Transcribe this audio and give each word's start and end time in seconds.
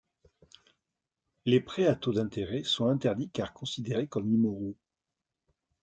Les 1.45 1.59
prêts 1.59 1.85
à 1.85 1.93
taux 1.93 2.11
d'intérêt 2.11 2.63
sont 2.63 2.87
interdits 2.87 3.29
car 3.29 3.53
considérés 3.53 4.07
comme 4.07 4.27
immoraux. 4.33 4.75